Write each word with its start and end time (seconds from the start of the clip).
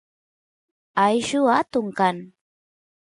ayllu 1.05 1.41
atun 1.57 1.87
kan 1.97 2.17